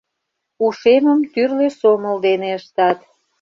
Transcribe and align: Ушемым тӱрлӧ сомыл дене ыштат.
Ушемым 0.65 1.19
тӱрлӧ 1.33 1.67
сомыл 1.79 2.15
дене 2.27 2.49
ыштат. 2.59 2.97